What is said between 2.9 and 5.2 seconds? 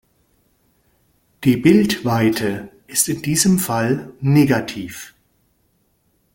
in diesem Fall negativ.